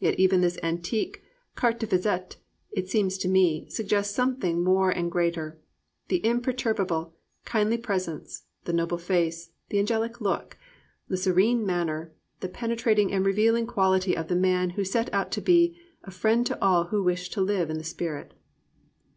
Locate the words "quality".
13.68-14.16